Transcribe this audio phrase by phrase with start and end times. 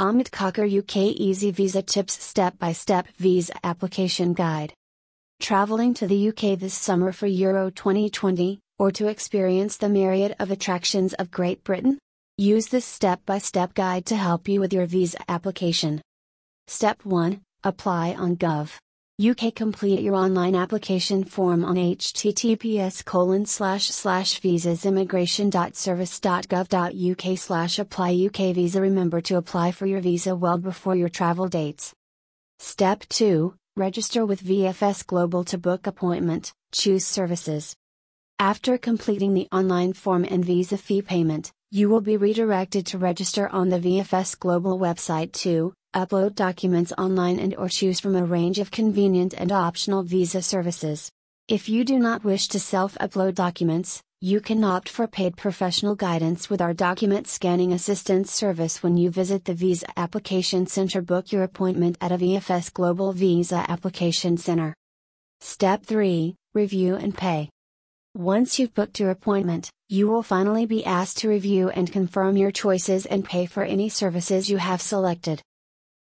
[0.00, 4.74] Amit Kakar UK Easy Visa Tips Step by Step Visa Application Guide.
[5.38, 10.50] Traveling to the UK this summer for Euro 2020, or to experience the myriad of
[10.50, 11.96] attractions of Great Britain?
[12.36, 16.02] Use this step by step guide to help you with your visa application.
[16.66, 18.76] Step 1 Apply on Gov.
[19.22, 28.52] UK complete your online application form on https colon slash slash visasimmigration.service.gov.uk slash apply UK
[28.52, 31.94] visa remember to apply for your visa well before your travel dates.
[32.58, 37.76] Step 2 Register with VFS Global to book appointment, choose services.
[38.40, 43.48] After completing the online form and visa fee payment, you will be redirected to register
[43.48, 48.58] on the VFS Global website to upload documents online and or choose from a range
[48.58, 51.10] of convenient and optional visa services.
[51.48, 56.48] If you do not wish to self-upload documents, you can opt for paid professional guidance
[56.48, 61.02] with our document scanning assistance service when you visit the Visa Application Center.
[61.02, 64.74] Book your appointment at a VFS Global Visa Application Center.
[65.40, 67.50] Step 3 Review and Pay.
[68.14, 72.50] Once you've booked your appointment, you will finally be asked to review and confirm your
[72.50, 75.42] choices and pay for any services you have selected.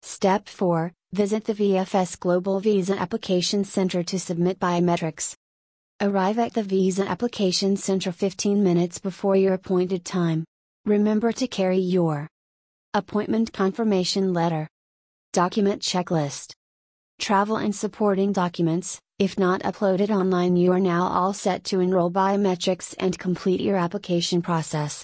[0.01, 5.35] Step 4 Visit the VFS Global Visa Application Center to submit biometrics.
[5.99, 10.45] Arrive at the Visa Application Center 15 minutes before your appointed time.
[10.85, 12.29] Remember to carry your
[12.93, 14.69] appointment confirmation letter,
[15.33, 16.53] document checklist,
[17.19, 18.99] travel and supporting documents.
[19.19, 23.75] If not uploaded online, you are now all set to enroll biometrics and complete your
[23.75, 24.97] application process.